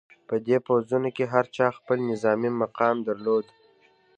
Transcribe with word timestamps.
په 0.27 0.35
دې 0.47 0.57
پوځونو 0.67 1.09
کې 1.15 1.25
هر 1.33 1.45
چا 1.55 1.67
خپل 1.77 1.97
نظامي 2.11 2.51
مقام 2.61 2.95
درلود. 3.07 3.45